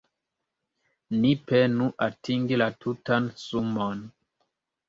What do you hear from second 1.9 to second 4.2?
atingi la tutan sumon.